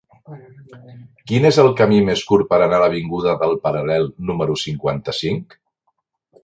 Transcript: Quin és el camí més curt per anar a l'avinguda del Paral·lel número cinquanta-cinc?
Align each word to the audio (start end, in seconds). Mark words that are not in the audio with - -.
Quin 1.31 1.45
és 1.49 1.59
el 1.63 1.69
camí 1.81 1.99
més 2.07 2.23
curt 2.31 2.49
per 2.55 2.59
anar 2.67 2.79
a 2.81 2.81
l'avinguda 2.85 3.37
del 3.45 3.55
Paral·lel 3.67 4.09
número 4.31 4.61
cinquanta-cinc? 4.67 5.57